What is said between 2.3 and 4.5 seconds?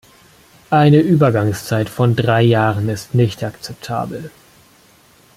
Jahren ist nicht akzeptabel.